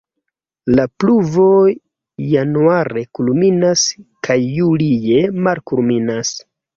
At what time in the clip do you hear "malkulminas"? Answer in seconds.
5.49-6.33